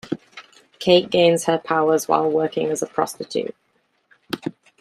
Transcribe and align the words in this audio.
Kate 0.79 1.11
gains 1.11 1.43
her 1.43 1.59
powers 1.59 2.07
while 2.07 2.27
working 2.27 2.71
as 2.71 2.81
a 2.81 2.87
prostitute. 2.87 3.55